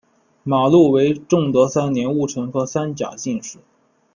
[0.41, 3.59] 马录为正德三年戊辰科三甲进士。